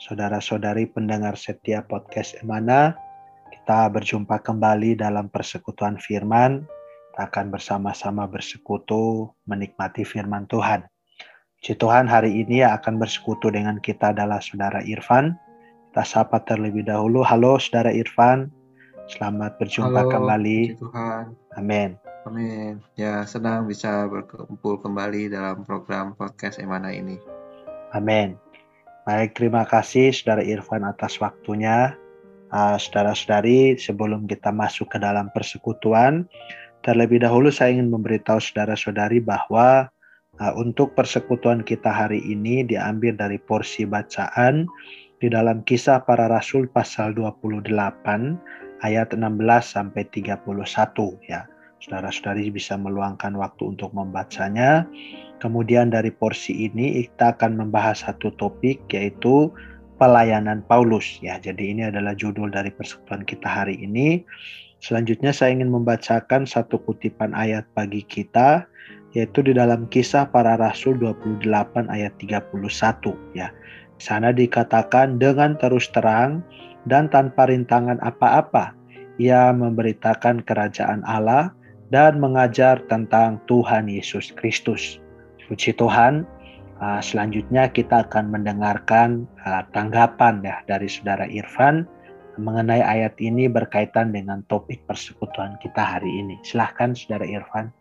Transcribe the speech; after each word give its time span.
saudara-saudari 0.00 0.88
pendengar 0.90 1.36
setia 1.36 1.84
podcast 1.84 2.36
Emana. 2.40 2.96
Kita 3.48 3.88
berjumpa 3.88 4.42
kembali 4.44 5.00
dalam 5.00 5.32
persekutuan 5.32 5.96
firman. 5.96 6.64
Kita 7.12 7.32
akan 7.32 7.48
bersama-sama 7.48 8.28
bersekutu 8.28 9.32
menikmati 9.48 10.04
firman 10.04 10.44
Tuhan. 10.52 10.84
Puji 11.56 11.72
Tuhan 11.80 12.06
hari 12.06 12.44
ini 12.44 12.62
akan 12.62 13.00
bersekutu 13.00 13.48
dengan 13.48 13.80
kita 13.80 14.12
adalah 14.12 14.38
saudara 14.38 14.84
Irfan. 14.84 15.34
Kita 15.90 16.04
sapa 16.04 16.44
terlebih 16.44 16.84
dahulu. 16.84 17.24
Halo 17.24 17.56
saudara 17.56 17.90
Irfan. 17.90 18.52
Selamat 19.08 19.56
berjumpa 19.56 20.04
Halo, 20.04 20.12
kembali. 20.12 20.76
Tuhan. 20.76 21.24
Amin. 21.56 21.96
Amin. 22.26 22.82
Ya, 22.98 23.22
senang 23.24 23.70
bisa 23.70 24.04
berkumpul 24.10 24.82
kembali 24.82 25.32
dalam 25.32 25.62
program 25.64 26.12
podcast 26.18 26.58
Emana 26.58 26.92
ini. 26.92 27.16
Amin. 27.94 28.36
Baik, 29.06 29.38
terima 29.38 29.62
kasih 29.62 30.10
Saudara 30.10 30.42
Irfan 30.42 30.82
atas 30.82 31.22
waktunya. 31.22 31.94
Uh, 32.50 32.74
Saudara-saudari, 32.74 33.78
sebelum 33.78 34.26
kita 34.26 34.50
masuk 34.50 34.90
ke 34.90 34.98
dalam 34.98 35.30
persekutuan, 35.30 36.26
terlebih 36.82 37.22
dahulu 37.22 37.54
saya 37.54 37.78
ingin 37.78 37.86
memberitahu 37.86 38.42
saudara-saudari 38.42 39.22
bahwa 39.22 39.86
uh, 40.42 40.52
untuk 40.58 40.98
persekutuan 40.98 41.62
kita 41.62 41.86
hari 41.86 42.18
ini 42.26 42.66
diambil 42.66 43.14
dari 43.14 43.38
porsi 43.38 43.86
bacaan 43.86 44.66
di 45.22 45.30
dalam 45.30 45.62
kisah 45.62 46.02
para 46.02 46.26
rasul 46.26 46.66
pasal 46.66 47.14
28 47.14 47.62
ayat 48.82 49.14
16 49.14 49.22
sampai 49.62 50.02
31 50.10 50.50
ya. 51.30 51.46
Saudara-saudari 51.82 52.50
bisa 52.50 52.74
meluangkan 52.74 53.36
waktu 53.36 53.76
untuk 53.76 53.92
membacanya 53.92 54.88
Kemudian 55.36 55.92
dari 55.92 56.08
porsi 56.08 56.64
ini 56.64 56.96
kita 57.04 57.36
akan 57.36 57.60
membahas 57.60 58.08
satu 58.08 58.32
topik 58.40 58.80
yaitu 58.88 59.52
pelayanan 60.00 60.64
Paulus 60.64 61.20
ya. 61.20 61.36
Jadi 61.36 61.76
ini 61.76 61.84
adalah 61.84 62.16
judul 62.16 62.48
dari 62.48 62.72
persekutuan 62.72 63.24
kita 63.28 63.44
hari 63.44 63.76
ini. 63.76 64.24
Selanjutnya 64.80 65.36
saya 65.36 65.52
ingin 65.56 65.72
membacakan 65.72 66.48
satu 66.48 66.80
kutipan 66.80 67.36
ayat 67.36 67.68
bagi 67.76 68.00
kita 68.04 68.64
yaitu 69.12 69.44
di 69.44 69.56
dalam 69.56 69.88
kisah 69.88 70.28
para 70.28 70.56
rasul 70.56 70.96
28 71.00 71.44
ayat 71.92 72.12
31 72.16 72.56
ya. 73.36 73.52
Di 73.96 74.02
sana 74.04 74.32
dikatakan 74.32 75.20
dengan 75.20 75.56
terus 75.60 75.88
terang 75.92 76.40
dan 76.88 77.12
tanpa 77.12 77.48
rintangan 77.48 78.00
apa-apa 78.00 78.72
ia 79.16 79.52
memberitakan 79.52 80.44
kerajaan 80.44 81.04
Allah 81.08 81.52
dan 81.90 82.18
mengajar 82.18 82.82
tentang 82.90 83.38
Tuhan 83.46 83.86
Yesus 83.86 84.34
Kristus. 84.34 84.98
Puji 85.46 85.78
Tuhan, 85.78 86.26
uh, 86.82 86.98
selanjutnya 86.98 87.70
kita 87.70 88.10
akan 88.10 88.34
mendengarkan 88.34 89.30
uh, 89.46 89.62
tanggapan 89.70 90.42
ya 90.42 90.58
dari 90.66 90.90
saudara 90.90 91.30
Irfan 91.30 91.86
mengenai 92.36 92.84
ayat 92.84 93.16
ini 93.22 93.48
berkaitan 93.48 94.12
dengan 94.12 94.44
topik 94.50 94.84
persekutuan 94.84 95.56
kita 95.62 95.80
hari 95.80 96.10
ini. 96.10 96.36
Silahkan 96.44 96.92
saudara 96.92 97.24
Irfan. 97.24 97.72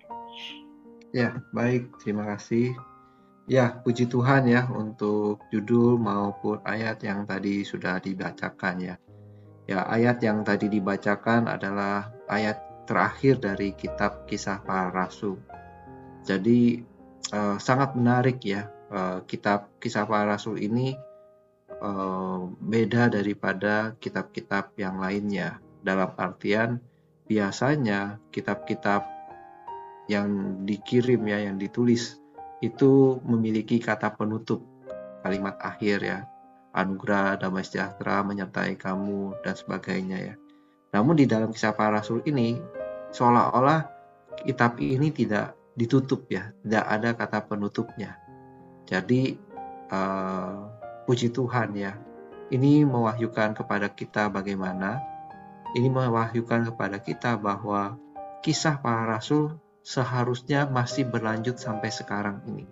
Ya, 1.12 1.40
baik. 1.52 1.92
Terima 2.04 2.28
kasih. 2.36 2.76
Ya, 3.46 3.78
puji 3.86 4.10
Tuhan 4.10 4.50
ya 4.50 4.66
untuk 4.74 5.38
judul 5.54 6.02
maupun 6.02 6.60
ayat 6.66 6.98
yang 7.06 7.30
tadi 7.30 7.62
sudah 7.62 8.02
dibacakan 8.02 8.76
ya. 8.82 8.96
Ya, 9.66 9.86
ayat 9.86 10.22
yang 10.22 10.42
tadi 10.42 10.70
dibacakan 10.70 11.50
adalah 11.50 12.10
ayat 12.30 12.58
terakhir 12.86 13.42
dari 13.42 13.74
kitab 13.74 14.30
Kisah 14.30 14.62
Para 14.62 14.94
Rasul. 14.94 15.38
Jadi 16.26 16.82
uh, 17.34 17.58
sangat 17.62 17.94
menarik 17.94 18.42
ya 18.42 18.70
uh, 18.90 19.22
kitab 19.30 19.70
kisah 19.78 20.10
para 20.10 20.36
rasul 20.36 20.58
ini 20.58 20.98
uh, 21.82 22.50
beda 22.50 23.14
daripada 23.14 23.94
kitab-kitab 24.02 24.74
yang 24.78 24.98
lainnya. 24.98 25.62
Dalam 25.86 26.18
artian 26.18 26.82
biasanya 27.30 28.18
kitab-kitab 28.34 29.06
yang 30.10 30.62
dikirim 30.66 31.22
ya 31.30 31.46
yang 31.46 31.62
ditulis 31.62 32.18
itu 32.62 33.22
memiliki 33.22 33.78
kata 33.78 34.18
penutup 34.18 34.66
kalimat 35.22 35.58
akhir 35.62 36.02
ya. 36.02 36.20
Anugerah 36.76 37.40
damai 37.40 37.64
sejahtera 37.64 38.20
menyertai 38.26 38.76
kamu 38.76 39.40
dan 39.48 39.56
sebagainya 39.56 40.18
ya 40.20 40.36
namun 40.96 41.20
di 41.20 41.28
dalam 41.28 41.52
kisah 41.52 41.76
para 41.76 42.00
rasul 42.00 42.24
ini 42.24 42.56
seolah-olah 43.12 43.92
kitab 44.48 44.80
ini 44.80 45.12
tidak 45.12 45.60
ditutup 45.76 46.24
ya, 46.32 46.56
tidak 46.64 46.86
ada 46.88 47.10
kata 47.20 47.40
penutupnya. 47.52 48.16
Jadi 48.88 49.36
uh, 49.92 50.72
puji 51.04 51.36
Tuhan 51.36 51.76
ya, 51.76 52.00
ini 52.56 52.88
mewahyukan 52.88 53.60
kepada 53.60 53.92
kita 53.92 54.32
bagaimana, 54.32 55.04
ini 55.76 55.92
mewahyukan 55.92 56.72
kepada 56.72 57.04
kita 57.04 57.36
bahwa 57.36 58.00
kisah 58.40 58.80
para 58.80 59.20
rasul 59.20 59.60
seharusnya 59.84 60.64
masih 60.72 61.12
berlanjut 61.12 61.60
sampai 61.60 61.92
sekarang 61.92 62.40
ini. 62.48 62.64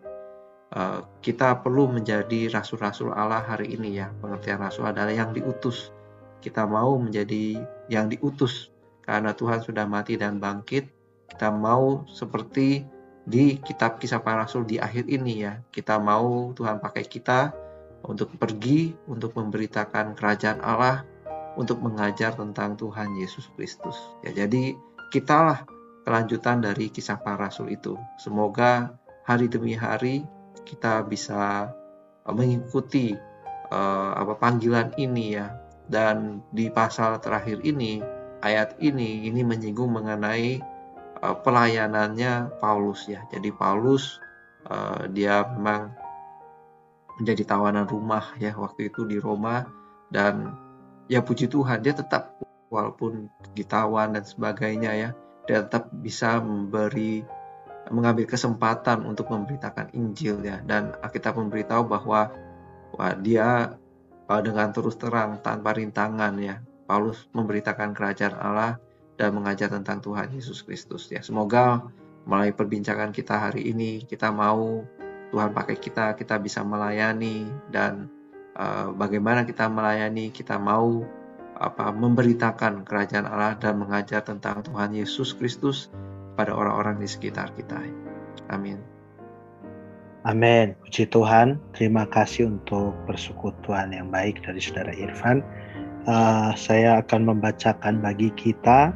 Uh, 0.73 1.05
kita 1.19 1.59
perlu 1.59 1.91
menjadi 1.91 2.50
rasul-rasul 2.50 3.11
Allah 3.13 3.44
hari 3.44 3.78
ini 3.78 4.00
ya. 4.00 4.09
Pengertian 4.09 4.63
rasul 4.63 4.88
adalah 4.90 5.13
yang 5.13 5.29
diutus. 5.29 5.94
Kita 6.43 6.67
mau 6.67 6.99
menjadi 6.99 7.63
yang 7.87 8.11
diutus 8.11 8.67
karena 9.07 9.31
Tuhan 9.31 9.63
sudah 9.63 9.87
mati 9.87 10.19
dan 10.19 10.43
bangkit. 10.43 10.91
Kita 11.31 11.47
mau 11.55 12.03
seperti 12.11 12.83
di 13.23 13.55
kitab 13.63 14.03
kisah 14.03 14.19
para 14.19 14.43
rasul 14.43 14.67
di 14.67 14.75
akhir 14.75 15.07
ini 15.07 15.47
ya. 15.47 15.63
Kita 15.71 16.03
mau 16.03 16.51
Tuhan 16.51 16.83
pakai 16.83 17.07
kita 17.07 17.55
untuk 18.03 18.35
pergi, 18.35 18.91
untuk 19.07 19.39
memberitakan 19.39 20.19
kerajaan 20.19 20.59
Allah, 20.59 21.07
untuk 21.55 21.79
mengajar 21.79 22.35
tentang 22.35 22.75
Tuhan 22.75 23.15
Yesus 23.15 23.47
Kristus. 23.55 23.95
Ya, 24.27 24.43
jadi 24.43 24.75
kitalah 25.15 25.63
kelanjutan 26.03 26.59
dari 26.59 26.91
kisah 26.91 27.23
para 27.23 27.47
rasul 27.47 27.71
itu. 27.71 27.95
Semoga 28.19 28.99
hari 29.23 29.47
demi 29.47 29.79
hari 29.79 30.27
kita 30.67 31.07
bisa 31.07 31.71
mengikuti 32.27 33.15
uh, 33.71 34.11
apa 34.19 34.35
panggilan 34.35 34.91
ini 34.99 35.39
ya. 35.39 35.62
Dan 35.88 36.39
di 36.55 36.71
pasal 36.71 37.19
terakhir 37.19 37.59
ini, 37.63 37.99
ayat 38.43 38.79
ini 38.79 39.28
ini 39.28 39.41
menyinggung 39.43 39.91
mengenai 39.91 40.63
uh, 41.23 41.35
pelayanannya 41.43 42.59
Paulus 42.59 43.08
ya. 43.08 43.23
Jadi 43.31 43.52
Paulus 43.55 44.19
uh, 44.67 45.08
dia 45.11 45.43
memang 45.43 45.91
menjadi 47.19 47.46
tawanan 47.46 47.85
rumah 47.85 48.34
ya 48.41 48.58
waktu 48.58 48.90
itu 48.90 49.05
di 49.05 49.22
Roma 49.22 49.69
dan 50.09 50.58
ya 51.05 51.22
puji 51.22 51.46
Tuhan 51.46 51.85
dia 51.85 51.93
tetap 51.93 52.41
walaupun 52.73 53.29
ditawan 53.53 54.17
dan 54.17 54.25
sebagainya 54.25 54.91
ya 54.97 55.09
dia 55.46 55.61
tetap 55.61 55.93
bisa 55.93 56.41
memberi 56.41 57.22
mengambil 57.91 58.25
kesempatan 58.25 59.05
untuk 59.05 59.29
memberitakan 59.29 59.91
Injil 59.93 60.41
ya 60.41 60.63
dan 60.66 60.96
kita 61.11 61.35
memberitahu 61.35 61.85
bahwa 61.85 62.31
wah, 62.96 63.13
dia 63.19 63.75
dengan 64.28 64.72
terus 64.72 64.96
terang 64.96 65.43
tanpa 65.43 65.75
rintangan 65.75 66.34
ya 66.40 66.64
Paulus 66.87 67.28
memberitakan 67.31 67.96
kerajaan 67.96 68.35
Allah 68.40 68.79
dan 69.16 69.35
mengajar 69.35 69.70
tentang 69.70 70.02
Tuhan 70.02 70.34
Yesus 70.34 70.66
Kristus 70.66 71.08
ya. 71.11 71.22
Semoga 71.22 71.85
melalui 72.23 72.55
perbincangan 72.55 73.11
kita 73.11 73.49
hari 73.49 73.70
ini 73.72 74.03
kita 74.08 74.31
mau 74.31 74.84
Tuhan 75.34 75.49
pakai 75.49 75.78
kita, 75.81 76.14
kita 76.14 76.37
bisa 76.37 76.61
melayani 76.61 77.49
dan 77.73 78.05
uh, 78.53 78.93
bagaimana 78.93 79.49
kita 79.49 79.66
melayani, 79.66 80.29
kita 80.29 80.61
mau 80.61 81.02
apa 81.58 81.90
memberitakan 81.90 82.85
kerajaan 82.85 83.25
Allah 83.25 83.58
dan 83.58 83.81
mengajar 83.81 84.22
tentang 84.22 84.61
Tuhan 84.61 84.93
Yesus 84.93 85.34
Kristus 85.34 85.90
pada 86.37 86.53
orang-orang 86.53 87.02
di 87.02 87.09
sekitar 87.09 87.53
kita. 87.58 87.81
Amin. 88.49 88.92
Amin. 90.23 90.72
Puji 90.87 91.11
Tuhan. 91.11 91.59
Terima 91.75 92.08
kasih 92.08 92.47
untuk 92.47 92.96
persekutuan 93.03 93.91
yang 93.91 94.08
baik 94.08 94.40
dari 94.47 94.64
Saudara 94.64 94.96
Irfan 94.96 95.43
uh, 96.08 96.52
saya 96.55 97.03
akan 97.03 97.35
membacakan 97.35 98.03
bagi 98.03 98.31
kita 98.35 98.91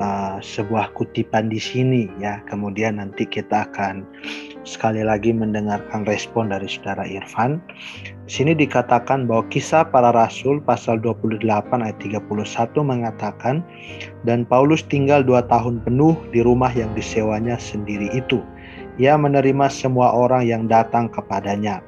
uh, 0.00 0.36
sebuah 0.40 0.92
kutipan 0.96 1.48
di 1.48 1.60
sini 1.60 2.08
ya. 2.20 2.40
Kemudian 2.48 3.00
nanti 3.00 3.24
kita 3.24 3.68
akan 3.68 4.04
sekali 4.62 5.02
lagi 5.02 5.34
mendengarkan 5.34 6.06
respon 6.06 6.54
dari 6.54 6.70
saudara 6.70 7.02
Irfan. 7.02 7.58
Di 8.30 8.30
sini 8.30 8.54
dikatakan 8.54 9.26
bahwa 9.26 9.44
kisah 9.50 9.82
para 9.90 10.14
rasul 10.14 10.62
pasal 10.62 11.02
28 11.02 11.42
ayat 11.82 11.98
31 11.98 12.22
mengatakan 12.80 13.60
dan 14.22 14.46
Paulus 14.46 14.86
tinggal 14.86 15.26
dua 15.26 15.42
tahun 15.50 15.82
penuh 15.82 16.14
di 16.30 16.40
rumah 16.46 16.70
yang 16.72 16.94
disewanya 16.94 17.58
sendiri 17.58 18.08
itu. 18.14 18.38
Ia 19.00 19.16
menerima 19.16 19.72
semua 19.72 20.12
orang 20.12 20.44
yang 20.44 20.68
datang 20.68 21.08
kepadanya. 21.08 21.80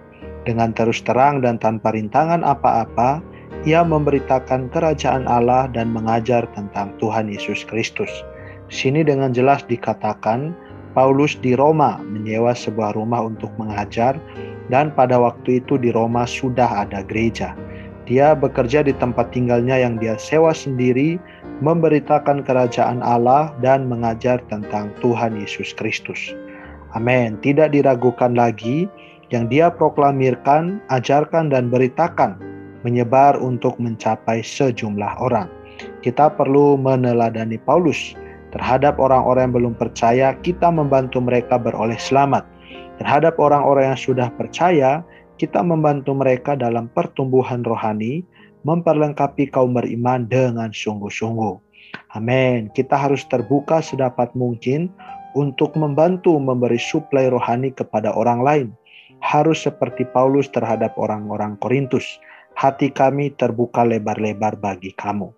Dengan 0.45 0.73
terus 0.77 1.01
terang 1.05 1.41
dan 1.41 1.57
tanpa 1.61 1.93
rintangan 1.93 2.45
apa-apa, 2.45 3.21
ia 3.65 3.81
memberitakan 3.81 4.69
kerajaan 4.73 5.25
Allah 5.25 5.69
dan 5.73 5.93
mengajar 5.93 6.45
tentang 6.53 6.93
Tuhan 7.01 7.33
Yesus 7.33 7.65
Kristus. 7.65 8.13
Sini 8.69 9.05
dengan 9.05 9.33
jelas 9.33 9.65
dikatakan 9.69 10.57
Paulus 10.93 11.37
di 11.41 11.57
Roma 11.57 12.01
menyewa 12.01 12.53
sebuah 12.53 12.97
rumah 12.97 13.25
untuk 13.25 13.53
mengajar 13.57 14.17
dan 14.69 14.93
pada 14.93 15.21
waktu 15.21 15.65
itu 15.65 15.77
di 15.77 15.93
Roma 15.93 16.25
sudah 16.25 16.89
ada 16.89 17.05
gereja. 17.05 17.53
Dia 18.05 18.37
bekerja 18.37 18.85
di 18.85 18.93
tempat 18.97 19.33
tinggalnya 19.33 19.81
yang 19.81 19.97
dia 19.97 20.21
sewa 20.21 20.53
sendiri, 20.53 21.17
memberitakan 21.65 22.45
kerajaan 22.45 23.01
Allah 23.01 23.49
dan 23.65 23.89
mengajar 23.89 24.45
tentang 24.53 24.93
Tuhan 25.01 25.41
Yesus 25.41 25.73
Kristus. 25.73 26.37
Amin. 26.95 27.39
Tidak 27.43 27.75
diragukan 27.75 28.39
lagi 28.39 28.87
yang 29.35 29.51
dia 29.51 29.71
proklamirkan, 29.71 30.79
ajarkan 30.95 31.51
dan 31.51 31.67
beritakan 31.69 32.39
menyebar 32.87 33.35
untuk 33.43 33.75
mencapai 33.83 34.45
sejumlah 34.45 35.19
orang. 35.19 35.51
Kita 36.07 36.31
perlu 36.31 36.79
meneladani 36.79 37.59
Paulus 37.59 38.15
terhadap 38.55 39.03
orang-orang 39.03 39.51
yang 39.51 39.57
belum 39.59 39.75
percaya, 39.75 40.39
kita 40.39 40.71
membantu 40.71 41.19
mereka 41.19 41.59
beroleh 41.59 41.99
selamat. 41.99 42.47
Terhadap 43.03 43.35
orang-orang 43.43 43.91
yang 43.91 43.99
sudah 43.99 44.29
percaya, 44.39 45.03
kita 45.35 45.59
membantu 45.67 46.15
mereka 46.15 46.55
dalam 46.55 46.87
pertumbuhan 46.95 47.67
rohani, 47.67 48.23
memperlengkapi 48.63 49.51
kaum 49.51 49.75
beriman 49.75 50.31
dengan 50.31 50.71
sungguh-sungguh. 50.71 51.59
Amin. 52.15 52.71
Kita 52.71 52.95
harus 52.95 53.27
terbuka 53.27 53.83
sedapat 53.83 54.31
mungkin 54.39 54.95
untuk 55.35 55.75
membantu 55.75 56.39
memberi 56.39 56.79
suplai 56.79 57.29
rohani 57.29 57.75
kepada 57.75 58.15
orang 58.15 58.41
lain. 58.43 58.69
Harus 59.23 59.67
seperti 59.67 60.07
Paulus 60.11 60.51
terhadap 60.51 60.95
orang-orang 60.99 61.59
Korintus 61.59 62.19
hati 62.55 62.91
kami 62.91 63.35
terbuka 63.35 63.83
lebar-lebar 63.83 64.55
bagi 64.59 64.95
kamu. 64.95 65.31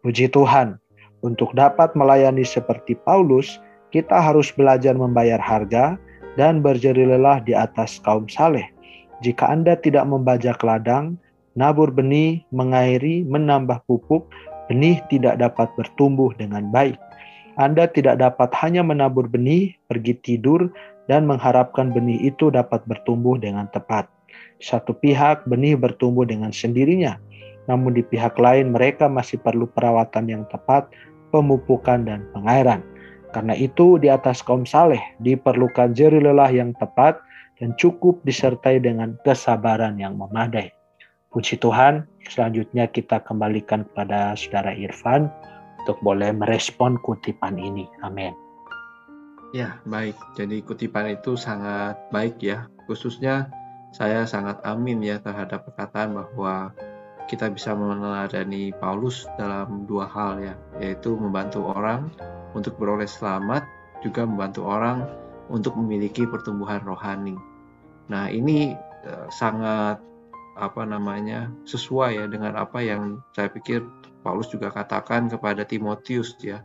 Puji 0.00 0.30
Tuhan, 0.32 0.78
untuk 1.20 1.52
dapat 1.52 1.92
melayani 1.92 2.46
seperti 2.46 2.96
Paulus, 2.96 3.60
kita 3.90 4.16
harus 4.16 4.48
belajar 4.54 4.94
membayar 4.94 5.42
harga 5.42 5.98
dan 6.38 6.62
berjeri 6.62 7.04
lelah 7.04 7.42
di 7.42 7.52
atas 7.52 7.98
kaum 8.00 8.30
saleh. 8.30 8.64
Jika 9.20 9.50
Anda 9.50 9.76
tidak 9.76 10.08
membajak 10.08 10.62
ladang, 10.64 11.20
nabur 11.58 11.92
benih, 11.92 12.40
mengairi, 12.54 13.26
menambah 13.26 13.84
pupuk, 13.84 14.30
benih 14.70 15.02
tidak 15.12 15.36
dapat 15.42 15.68
bertumbuh 15.76 16.32
dengan 16.38 16.70
baik. 16.72 16.96
Anda 17.60 17.92
tidak 17.92 18.24
dapat 18.24 18.56
hanya 18.64 18.80
menabur 18.80 19.28
benih, 19.28 19.76
pergi 19.84 20.16
tidur, 20.24 20.72
dan 21.12 21.28
mengharapkan 21.28 21.92
benih 21.92 22.16
itu 22.32 22.48
dapat 22.48 22.80
bertumbuh 22.88 23.36
dengan 23.36 23.68
tepat. 23.68 24.08
Satu 24.64 24.96
pihak 24.96 25.44
benih 25.44 25.76
bertumbuh 25.76 26.24
dengan 26.24 26.56
sendirinya, 26.56 27.20
namun 27.68 27.92
di 27.92 28.00
pihak 28.00 28.40
lain 28.40 28.72
mereka 28.72 29.12
masih 29.12 29.36
perlu 29.36 29.68
perawatan 29.68 30.32
yang 30.32 30.48
tepat, 30.48 30.88
pemupukan 31.28 32.00
dan 32.08 32.24
pengairan. 32.32 32.80
Karena 33.36 33.52
itu 33.52 34.00
di 34.00 34.08
atas 34.08 34.40
kaum 34.40 34.64
saleh 34.64 35.00
diperlukan 35.20 35.92
jeri 35.92 36.16
lelah 36.16 36.48
yang 36.48 36.72
tepat 36.80 37.20
dan 37.60 37.76
cukup 37.76 38.24
disertai 38.24 38.80
dengan 38.80 39.20
kesabaran 39.20 40.00
yang 40.00 40.16
memadai. 40.16 40.72
Puji 41.28 41.60
Tuhan, 41.60 42.08
selanjutnya 42.26 42.88
kita 42.88 43.20
kembalikan 43.22 43.84
kepada 43.92 44.32
saudara 44.34 44.72
Irfan 44.72 45.28
untuk 45.82 45.96
boleh 46.04 46.30
merespon 46.36 47.00
kutipan 47.00 47.56
ini. 47.56 47.88
Amin. 48.04 48.36
Ya, 49.50 49.82
baik. 49.88 50.14
Jadi 50.38 50.62
kutipan 50.62 51.10
itu 51.10 51.34
sangat 51.34 51.98
baik 52.14 52.38
ya, 52.38 52.70
khususnya 52.86 53.50
saya 53.90 54.22
sangat 54.22 54.62
amin 54.62 55.02
ya 55.02 55.18
terhadap 55.18 55.66
perkataan 55.66 56.14
bahwa 56.14 56.70
kita 57.26 57.50
bisa 57.50 57.74
meneladani 57.74 58.70
Paulus 58.78 59.26
dalam 59.34 59.86
dua 59.90 60.06
hal 60.06 60.38
ya, 60.38 60.54
yaitu 60.78 61.18
membantu 61.18 61.66
orang 61.66 62.10
untuk 62.54 62.78
beroleh 62.78 63.06
selamat, 63.06 63.66
juga 64.02 64.22
membantu 64.22 64.66
orang 64.66 65.06
untuk 65.50 65.74
memiliki 65.74 66.26
pertumbuhan 66.26 66.82
rohani. 66.86 67.34
Nah, 68.06 68.30
ini 68.30 68.74
uh, 69.06 69.26
sangat 69.30 69.98
apa 70.58 70.82
namanya 70.82 71.50
sesuai 71.66 72.18
ya 72.18 72.26
dengan 72.26 72.58
apa 72.58 72.82
yang 72.82 73.22
saya 73.34 73.50
pikir 73.50 73.82
Paulus 74.20 74.52
juga 74.52 74.68
katakan 74.68 75.26
kepada 75.32 75.64
Timotius 75.64 76.36
ya 76.40 76.60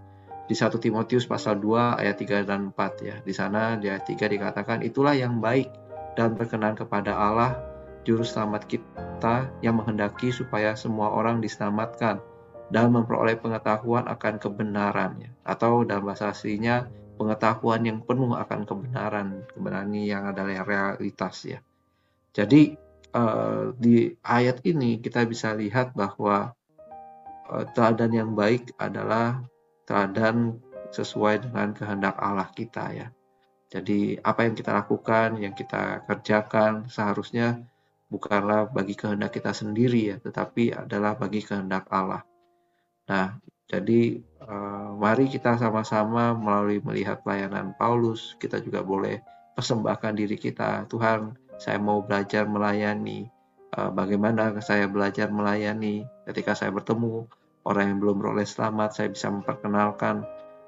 di 0.45 0.53
1 0.53 0.77
Timotius 0.77 1.25
pasal 1.25 1.57
2 1.57 1.97
ayat 1.97 2.21
3 2.21 2.45
dan 2.45 2.69
4 2.69 3.01
ya. 3.01 3.15
Di 3.25 3.33
sana 3.33 3.77
di 3.81 3.89
ayat 3.89 4.05
3 4.05 4.29
dikatakan 4.29 4.85
itulah 4.85 5.17
yang 5.17 5.41
baik 5.41 5.73
dan 6.13 6.37
berkenan 6.37 6.77
kepada 6.77 7.17
Allah, 7.17 7.57
Juru 8.05 8.21
Selamat 8.21 8.69
kita 8.69 9.49
yang 9.65 9.81
menghendaki 9.81 10.29
supaya 10.29 10.77
semua 10.77 11.09
orang 11.09 11.41
diselamatkan 11.41 12.21
dan 12.69 12.93
memperoleh 12.93 13.37
pengetahuan 13.41 14.05
akan 14.05 14.37
kebenarannya. 14.37 15.33
Atau 15.41 15.81
dalam 15.81 16.05
bahasa 16.05 16.29
aslinya, 16.29 16.85
pengetahuan 17.17 17.81
yang 17.81 17.99
penuh 18.05 18.37
akan 18.37 18.69
kebenaran. 18.69 19.49
Kebenaran 19.49 19.91
yang 19.97 20.29
adalah 20.29 20.61
realitas 20.61 21.41
ya. 21.49 21.59
Jadi 22.37 22.77
uh, 23.17 23.73
di 23.73 24.13
ayat 24.21 24.61
ini 24.61 25.01
kita 25.01 25.25
bisa 25.25 25.57
lihat 25.57 25.97
bahwa 25.97 26.53
teladan 27.73 28.11
yang 28.11 28.31
baik 28.33 28.73
adalah 28.81 29.41
teladan 29.85 30.57
sesuai 30.89 31.45
dengan 31.45 31.75
kehendak 31.75 32.15
Allah 32.17 32.49
kita 32.53 32.85
ya. 32.95 33.07
Jadi 33.69 34.15
apa 34.21 34.45
yang 34.45 34.55
kita 34.55 34.71
lakukan, 34.71 35.41
yang 35.41 35.51
kita 35.51 36.05
kerjakan 36.07 36.87
seharusnya 36.87 37.59
bukanlah 38.07 38.69
bagi 38.69 38.93
kehendak 38.95 39.35
kita 39.35 39.51
sendiri 39.51 40.15
ya, 40.15 40.17
tetapi 40.21 40.71
adalah 40.71 41.17
bagi 41.17 41.41
kehendak 41.41 41.89
Allah. 41.89 42.23
Nah, 43.09 43.35
jadi 43.65 44.21
uh, 44.45 44.93
mari 44.95 45.25
kita 45.27 45.57
sama-sama 45.57 46.37
melalui 46.37 46.79
melihat 46.85 47.25
pelayanan 47.25 47.73
Paulus, 47.75 48.37
kita 48.37 48.61
juga 48.61 48.85
boleh 48.85 49.19
persembahkan 49.57 50.13
diri 50.13 50.37
kita, 50.37 50.85
Tuhan, 50.85 51.33
saya 51.57 51.81
mau 51.81 52.05
belajar 52.05 52.45
melayani. 52.45 53.27
Uh, 53.75 53.91
bagaimana 53.91 54.55
saya 54.63 54.87
belajar 54.87 55.27
melayani 55.33 56.07
ketika 56.25 56.57
saya 56.57 56.73
bertemu 56.73 57.29
orang 57.65 57.95
yang 57.95 57.99
belum 58.01 58.21
beroleh 58.21 58.45
selamat, 58.45 58.97
saya 58.97 59.07
bisa 59.09 59.29
memperkenalkan 59.29 60.25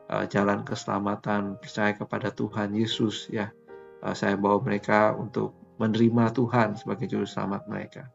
uh, 0.09 0.25
jalan 0.29 0.65
keselamatan, 0.65 1.57
percaya 1.61 1.93
kepada 1.93 2.33
Tuhan 2.33 2.73
Yesus 2.73 3.29
ya. 3.29 3.53
Uh, 4.01 4.13
saya 4.13 4.37
bawa 4.37 4.61
mereka 4.61 5.13
untuk 5.17 5.53
menerima 5.77 6.33
Tuhan 6.33 6.77
sebagai 6.77 7.05
juru 7.05 7.25
selamat 7.25 7.69
mereka. 7.69 8.09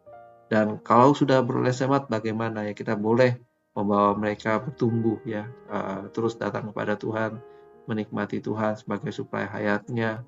Dan 0.51 0.83
kalau 0.85 1.17
sudah 1.17 1.41
beroleh 1.41 1.73
selamat 1.73 2.11
bagaimana 2.13 2.67
ya 2.69 2.75
kita 2.77 2.99
boleh 2.99 3.39
membawa 3.73 4.13
mereka 4.13 4.61
bertumbuh 4.61 5.17
ya, 5.25 5.49
uh, 5.73 6.11
terus 6.13 6.37
datang 6.37 6.69
kepada 6.75 6.99
Tuhan, 6.99 7.41
menikmati 7.89 8.43
Tuhan 8.43 8.77
sebagai 8.77 9.15
suplai 9.15 9.49
hayatnya. 9.49 10.23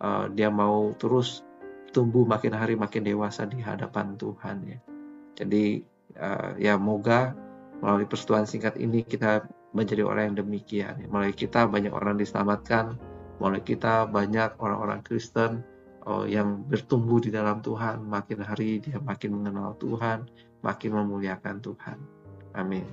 Uh, 0.00 0.32
dia 0.32 0.48
mau 0.48 0.96
terus 0.96 1.44
tumbuh 1.92 2.24
makin 2.24 2.54
hari 2.56 2.78
makin 2.78 3.04
dewasa 3.04 3.44
di 3.44 3.60
hadapan 3.60 4.14
Tuhan 4.16 4.56
ya. 4.64 4.78
Jadi 5.36 5.84
uh, 6.18 6.56
ya 6.58 6.74
moga 6.80 7.36
melalui 7.80 8.06
persetujuan 8.06 8.44
singkat 8.44 8.76
ini 8.76 9.04
kita 9.04 9.44
menjadi 9.72 10.02
orang 10.04 10.32
yang 10.32 10.38
demikian. 10.44 10.94
Melalui 11.08 11.34
kita 11.34 11.64
banyak 11.66 11.94
orang 11.94 12.18
diselamatkan, 12.18 12.98
melalui 13.38 13.62
kita 13.64 14.04
banyak 14.10 14.52
orang-orang 14.60 15.00
Kristen 15.00 15.64
oh, 16.04 16.26
yang 16.28 16.66
bertumbuh 16.68 17.22
di 17.22 17.32
dalam 17.32 17.64
Tuhan, 17.64 18.04
makin 18.04 18.42
hari 18.44 18.82
dia 18.82 19.00
makin 19.00 19.40
mengenal 19.40 19.78
Tuhan, 19.80 20.28
makin 20.60 20.90
memuliakan 20.92 21.62
Tuhan. 21.64 21.96
Amin. 22.58 22.84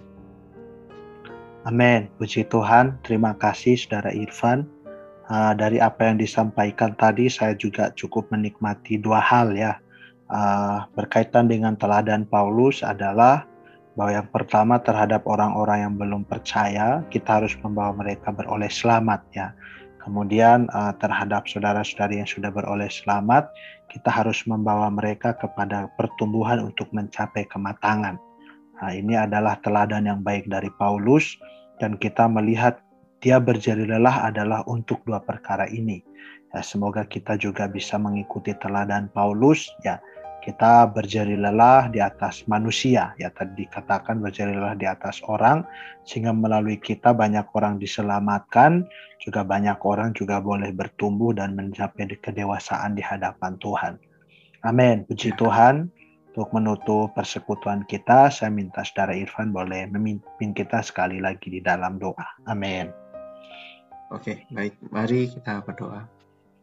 Amin. 1.68 2.08
Puji 2.16 2.48
Tuhan. 2.48 2.96
Terima 3.04 3.36
kasih 3.36 3.76
Saudara 3.76 4.14
Irfan. 4.16 4.64
Uh, 5.28 5.52
dari 5.60 5.84
apa 5.84 6.08
yang 6.08 6.16
disampaikan 6.16 6.96
tadi, 6.96 7.28
saya 7.28 7.52
juga 7.60 7.92
cukup 8.00 8.32
menikmati 8.32 8.96
dua 8.96 9.20
hal 9.20 9.52
ya. 9.52 9.76
Uh, 10.28 10.84
berkaitan 10.92 11.48
dengan 11.48 11.80
teladan 11.80 12.28
Paulus 12.28 12.84
adalah 12.84 13.48
bahwa 13.96 14.22
yang 14.22 14.30
pertama 14.30 14.76
terhadap 14.78 15.24
orang-orang 15.24 15.88
yang 15.88 15.94
belum 15.96 16.22
percaya 16.28 17.00
kita 17.08 17.40
harus 17.40 17.56
membawa 17.64 17.96
mereka 17.96 18.36
beroleh 18.36 18.68
selamat 18.68 19.24
ya. 19.32 19.56
Kemudian 20.04 20.68
uh, 20.72 20.92
terhadap 21.00 21.48
saudara-saudari 21.48 22.24
yang 22.24 22.30
sudah 22.30 22.48
beroleh 22.52 22.88
selamat, 22.88 23.52
kita 23.92 24.08
harus 24.08 24.44
membawa 24.48 24.88
mereka 24.88 25.36
kepada 25.36 25.92
pertumbuhan 25.96 26.64
untuk 26.64 26.88
mencapai 26.92 27.44
kematangan. 27.48 28.16
Nah, 28.78 28.92
ini 28.94 29.16
adalah 29.16 29.60
teladan 29.64 30.08
yang 30.08 30.22
baik 30.24 30.48
dari 30.48 30.72
Paulus 30.76 31.36
dan 31.80 31.98
kita 32.00 32.30
melihat 32.30 32.80
dia 33.20 33.42
berjari 33.42 33.84
lelah 33.84 34.30
adalah 34.30 34.62
untuk 34.70 35.02
dua 35.04 35.20
perkara 35.24 35.66
ini. 35.72 36.06
Ya, 36.56 36.64
semoga 36.64 37.04
kita 37.04 37.36
juga 37.36 37.68
bisa 37.68 38.00
mengikuti 38.00 38.56
teladan 38.56 39.12
Paulus 39.12 39.68
ya 39.84 40.00
kita 40.48 40.88
berjari 40.88 41.36
lelah 41.36 41.92
di 41.92 42.00
atas 42.00 42.48
manusia 42.48 43.12
ya 43.20 43.28
tadi 43.36 43.68
dikatakan 43.68 44.24
berjari 44.24 44.56
lelah 44.56 44.80
di 44.80 44.88
atas 44.88 45.20
orang 45.28 45.68
sehingga 46.08 46.32
melalui 46.32 46.80
kita 46.80 47.12
banyak 47.12 47.44
orang 47.52 47.76
diselamatkan 47.76 48.88
juga 49.20 49.44
banyak 49.44 49.76
orang 49.84 50.16
juga 50.16 50.40
boleh 50.40 50.72
bertumbuh 50.72 51.36
dan 51.36 51.52
mencapai 51.52 52.08
kedewasaan 52.24 52.96
di 52.96 53.04
hadapan 53.04 53.60
Tuhan. 53.60 54.00
Amin. 54.64 55.04
Puji 55.04 55.36
Tuhan. 55.36 55.92
Untuk 56.38 56.54
menutup 56.54 57.18
persekutuan 57.18 57.82
kita, 57.90 58.30
saya 58.30 58.54
minta 58.54 58.86
saudara 58.86 59.18
Irfan 59.18 59.50
boleh 59.50 59.90
memimpin 59.90 60.54
kita 60.54 60.86
sekali 60.86 61.18
lagi 61.18 61.50
di 61.50 61.66
dalam 61.66 61.98
doa. 61.98 62.46
Amin. 62.46 62.94
Oke, 64.14 64.46
baik. 64.54 64.78
Mari 64.94 65.34
kita 65.34 65.66
berdoa. 65.66 66.06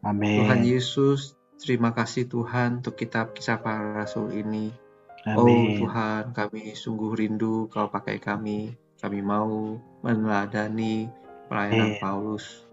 Amin. 0.07 0.47
Tuhan 0.47 0.63
Yesus, 0.63 1.35
Terima 1.61 1.95
kasih 1.95 2.27
Tuhan 2.27 2.83
untuk 2.83 2.99
kitab 2.99 3.33
kisah 3.33 3.63
para 3.63 3.95
rasul 3.95 4.35
ini. 4.35 4.75
Oh, 5.33 5.49
Amin. 5.49 5.81
Oh 5.81 5.89
Tuhan, 5.89 6.37
kami 6.37 6.77
sungguh 6.77 7.17
rindu 7.17 7.71
kau 7.73 7.89
pakai 7.89 8.21
kami. 8.21 8.77
Kami 9.01 9.21
mau 9.21 9.77
meneladani 10.05 11.09
pelayanan 11.49 11.97
Amin. 11.97 12.03
Paulus. 12.03 12.65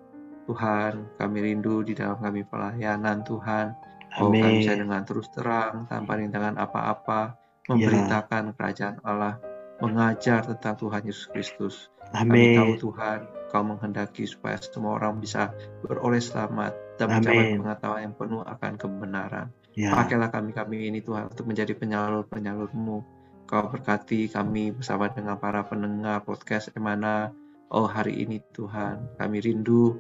Tuhan, 0.50 1.16
kami 1.16 1.38
rindu 1.40 1.86
di 1.86 1.96
dalam 1.96 2.20
kami 2.20 2.44
pelayanan 2.44 3.24
Tuhan. 3.24 3.72
Oh, 4.20 4.28
Amin. 4.28 4.44
kami 4.44 4.54
bisa 4.60 4.76
dengan 4.76 5.02
terus 5.08 5.32
terang, 5.32 5.88
tanpa 5.88 6.20
rintangan 6.20 6.60
apa-apa, 6.60 7.22
ya. 7.32 7.72
memberitakan 7.72 8.52
yeah. 8.52 8.56
kerajaan 8.60 8.98
Allah, 9.08 9.40
mengajar 9.80 10.44
tentang 10.44 10.76
Tuhan 10.76 11.08
Yesus 11.08 11.26
Kristus. 11.32 11.76
Amin. 12.12 12.60
Kami 12.60 12.60
tahu 12.60 12.74
Tuhan, 12.92 13.20
Kau 13.52 13.68
menghendaki 13.68 14.24
supaya 14.24 14.56
semua 14.56 14.96
orang 14.96 15.20
bisa 15.20 15.52
beroleh 15.84 16.24
selamat 16.24 16.96
dan 16.96 17.20
mencapai 17.20 17.60
pengetahuan 17.60 18.02
yang 18.08 18.16
penuh 18.16 18.42
akan 18.48 18.74
kebenaran. 18.80 19.48
Ya. 19.76 19.92
Pakailah 19.92 20.32
kami-kami 20.32 20.88
ini 20.88 21.04
Tuhan 21.04 21.28
untuk 21.28 21.52
menjadi 21.52 21.76
penyalur-penyalurmu. 21.76 22.98
Kau 23.44 23.66
berkati 23.68 24.32
kami 24.32 24.72
bersama 24.72 25.12
dengan 25.12 25.36
para 25.36 25.68
pendengar 25.68 26.24
podcast 26.24 26.72
Emana. 26.72 27.36
Oh 27.68 27.88
hari 27.88 28.24
ini 28.24 28.40
Tuhan, 28.56 29.20
kami 29.20 29.44
rindu 29.44 30.00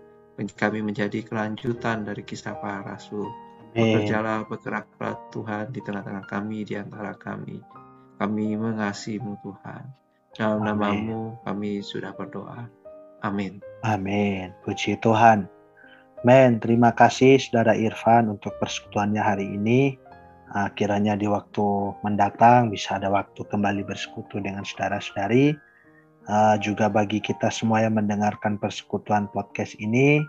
kami 0.49 0.79
menjadi 0.81 1.21
kelanjutan 1.21 2.07
dari 2.07 2.23
kisah 2.25 2.57
para 2.57 2.81
rasul. 2.81 3.29
Bekerjalah, 3.71 4.47
bergeraklah 4.47 5.31
Tuhan 5.31 5.71
di 5.71 5.79
tengah-tengah 5.79 6.25
kami, 6.27 6.67
di 6.67 6.75
antara 6.75 7.15
kami. 7.15 7.61
Kami 8.19 8.45
mengasihimu 8.59 9.39
Tuhan. 9.39 9.83
Dalam 10.31 10.63
namamu 10.63 11.43
kami 11.43 11.83
sudah 11.83 12.15
berdoa. 12.15 12.80
Amin. 13.21 13.61
Amin. 13.85 14.53
Puji 14.65 14.97
Tuhan. 15.01 15.45
Men, 16.21 16.61
terima 16.61 16.93
kasih 16.93 17.41
Saudara 17.41 17.73
Irfan 17.73 18.29
untuk 18.29 18.53
persekutuannya 18.61 19.21
hari 19.21 19.45
ini. 19.57 19.97
Uh, 20.51 20.67
kiranya 20.75 21.15
di 21.15 21.31
waktu 21.31 21.95
mendatang 22.03 22.69
bisa 22.69 22.99
ada 22.99 23.07
waktu 23.07 23.39
kembali 23.47 23.87
bersekutu 23.87 24.37
dengan 24.43 24.67
saudara-saudari. 24.67 25.55
Uh, 26.29 26.59
juga 26.61 26.91
bagi 26.91 27.17
kita 27.17 27.49
semua 27.49 27.81
yang 27.81 27.97
mendengarkan 27.97 28.61
persekutuan 28.61 29.25
podcast 29.33 29.73
ini, 29.81 30.21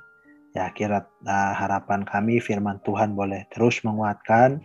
ya 0.56 0.72
kira 0.72 1.04
uh, 1.28 1.52
harapan 1.52 2.06
kami 2.08 2.40
firman 2.40 2.80
Tuhan 2.88 3.12
boleh 3.12 3.44
terus 3.52 3.84
menguatkan, 3.84 4.62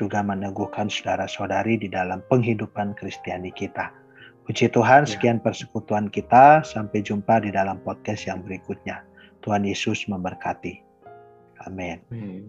juga 0.00 0.24
meneguhkan 0.24 0.88
saudara-saudari 0.88 1.76
di 1.76 1.92
dalam 1.92 2.24
penghidupan 2.32 2.96
Kristiani 2.96 3.52
kita. 3.52 3.92
Puji 4.50 4.66
Tuhan, 4.74 5.06
ya. 5.06 5.14
sekian 5.14 5.38
persekutuan 5.38 6.10
kita. 6.10 6.66
Sampai 6.66 7.06
jumpa 7.06 7.38
di 7.38 7.54
dalam 7.54 7.78
podcast 7.86 8.26
yang 8.26 8.42
berikutnya. 8.42 9.06
Tuhan 9.46 9.62
Yesus 9.62 10.10
memberkati. 10.10 10.82
Amin. 11.70 12.02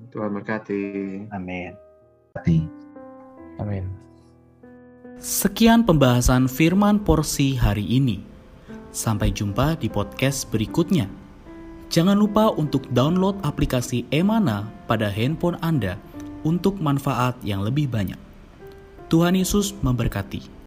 Tuhan 0.09 0.33
berkati. 0.33 0.81
Amin. 1.29 1.77
Amin. 3.61 3.85
Sekian 5.21 5.85
pembahasan 5.85 6.49
firman 6.49 7.05
porsi 7.05 7.53
hari 7.53 7.85
ini. 7.85 8.25
Sampai 8.89 9.29
jumpa 9.29 9.77
di 9.77 9.85
podcast 9.85 10.49
berikutnya. 10.49 11.05
Jangan 11.93 12.17
lupa 12.17 12.49
untuk 12.49 12.81
download 12.97 13.37
aplikasi 13.45 14.09
Emana 14.09 14.65
pada 14.89 15.05
handphone 15.05 15.61
Anda 15.61 16.01
untuk 16.41 16.81
manfaat 16.81 17.37
yang 17.45 17.61
lebih 17.61 17.93
banyak. 17.93 18.17
Tuhan 19.13 19.37
Yesus 19.37 19.77
memberkati. 19.85 20.57